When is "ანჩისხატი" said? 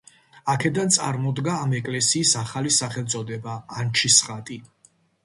3.83-4.59